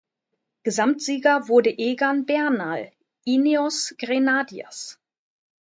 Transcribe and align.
Gesamtsieger 0.63 1.47
wurde 1.47 1.69
Egan 1.69 2.25
Bernal 2.25 2.91
(Ineos 3.23 3.93
Grenadiers). 3.99 4.99